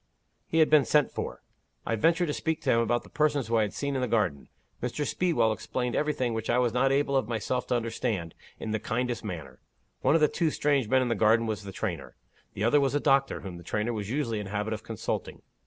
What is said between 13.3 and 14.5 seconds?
whom the trainer was usually in